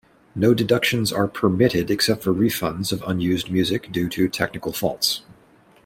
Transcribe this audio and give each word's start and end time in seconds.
No 0.33 0.55
deductions 0.55 1.13
are 1.13 1.27
permitted 1.27 1.91
except 1.91 2.23
for 2.23 2.33
refunds 2.33 2.91
of 2.91 3.03
unused 3.05 3.51
music 3.51 3.91
due 3.91 4.09
to 4.09 4.27
technical 4.29 4.73
faults. 4.73 5.21